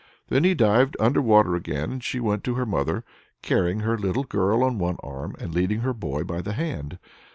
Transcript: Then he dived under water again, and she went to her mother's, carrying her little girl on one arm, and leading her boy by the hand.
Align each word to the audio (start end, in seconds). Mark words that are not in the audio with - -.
Then 0.29 0.43
he 0.45 0.55
dived 0.55 0.97
under 0.99 1.21
water 1.21 1.53
again, 1.53 1.91
and 1.91 2.03
she 2.03 2.19
went 2.19 2.43
to 2.45 2.55
her 2.55 2.65
mother's, 2.65 3.03
carrying 3.43 3.81
her 3.81 3.99
little 3.99 4.23
girl 4.23 4.63
on 4.63 4.79
one 4.79 4.97
arm, 5.03 5.35
and 5.37 5.53
leading 5.53 5.81
her 5.81 5.93
boy 5.93 6.23
by 6.23 6.41
the 6.41 6.53
hand. 6.53 6.97